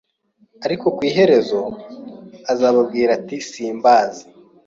ariko 0.65 0.85
ku 0.95 1.01
iherezo 1.09 1.59
azababwira 2.51 3.09
ati 3.17 3.35
Simbazi 3.49 4.23